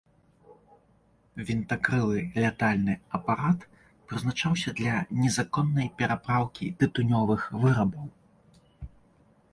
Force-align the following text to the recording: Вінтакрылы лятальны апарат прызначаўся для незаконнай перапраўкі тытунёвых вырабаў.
Вінтакрылы 1.49 2.19
лятальны 2.45 2.95
апарат 3.19 3.59
прызначаўся 4.07 4.69
для 4.81 4.93
незаконнай 5.27 5.87
перапраўкі 6.01 6.65
тытунёвых 6.81 7.41
вырабаў. 7.67 8.05